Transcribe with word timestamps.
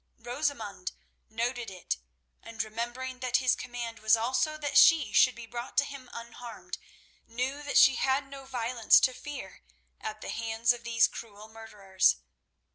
Rosamund 0.17 0.93
noted 1.29 1.69
it, 1.69 1.97
and 2.41 2.63
remembering 2.63 3.19
that 3.19 3.37
his 3.37 3.53
command 3.53 3.99
was 3.99 4.17
also 4.17 4.57
that 4.57 4.75
she 4.75 5.11
should 5.13 5.35
be 5.35 5.45
brought 5.45 5.77
to 5.77 5.83
him 5.83 6.09
unharmed, 6.11 6.79
knew 7.27 7.61
that 7.61 7.77
she 7.77 7.93
had 7.97 8.27
no 8.27 8.45
violence 8.45 8.99
to 8.99 9.13
fear 9.13 9.61
at 9.99 10.21
the 10.21 10.29
hands 10.29 10.73
of 10.73 10.83
these 10.83 11.07
cruel 11.07 11.47
murderers. 11.47 12.15